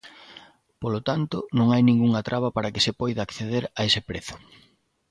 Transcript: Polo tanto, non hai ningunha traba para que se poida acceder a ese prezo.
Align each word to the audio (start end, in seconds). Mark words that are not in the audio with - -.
Polo 0.81 0.99
tanto, 1.09 1.37
non 1.57 1.67
hai 1.69 1.81
ningunha 1.85 2.25
traba 2.27 2.49
para 2.55 2.71
que 2.73 2.83
se 2.85 2.97
poida 2.99 3.21
acceder 3.23 3.63
a 3.79 3.81
ese 3.89 4.01
prezo. 4.09 4.35